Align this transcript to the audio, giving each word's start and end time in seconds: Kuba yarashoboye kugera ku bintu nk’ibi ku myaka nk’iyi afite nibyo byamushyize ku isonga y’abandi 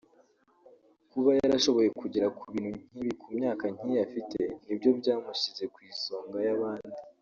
Kuba 1.11 1.29
yarashoboye 1.39 1.89
kugera 2.01 2.27
ku 2.37 2.43
bintu 2.53 2.77
nk’ibi 2.91 3.11
ku 3.21 3.27
myaka 3.37 3.65
nk’iyi 3.73 3.97
afite 4.07 4.37
nibyo 4.65 4.89
byamushyize 4.99 5.63
ku 5.73 5.79
isonga 5.91 6.37
y’abandi 6.47 6.97